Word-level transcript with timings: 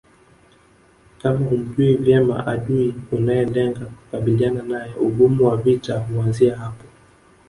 Kama 1.19 1.45
humjui 1.49 1.93
vyema 2.03 2.35
adui 2.51 2.93
unayelenga 3.11 3.85
kukabiliana 3.85 4.61
naye 4.63 4.93
ugumu 4.95 5.45
wa 5.47 5.57
vita 5.57 5.99
huanzia 5.99 6.57
hapo 6.57 6.83